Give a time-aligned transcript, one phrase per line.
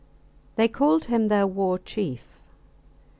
[0.55, 2.23] They called him their war chief.